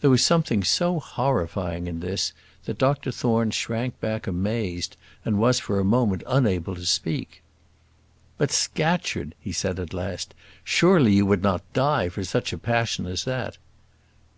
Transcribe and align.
There 0.00 0.08
was 0.08 0.24
something 0.24 0.64
so 0.64 0.98
horrifying 0.98 1.86
in 1.86 2.00
this, 2.00 2.32
that 2.64 2.78
Dr 2.78 3.10
Thorne 3.12 3.50
shrank 3.50 4.00
back 4.00 4.26
amazed, 4.26 4.96
and 5.26 5.38
was 5.38 5.60
for 5.60 5.78
a 5.78 5.84
moment 5.84 6.22
unable 6.26 6.74
to 6.74 6.86
speak. 6.86 7.42
"But, 8.38 8.50
Scatcherd," 8.50 9.34
he 9.38 9.52
said 9.52 9.78
at 9.78 9.92
last; 9.92 10.32
"surely 10.64 11.12
you 11.12 11.26
would 11.26 11.42
not 11.42 11.70
die 11.74 12.08
for 12.08 12.24
such 12.24 12.54
a 12.54 12.58
passion 12.58 13.04
as 13.04 13.24
that?" 13.24 13.58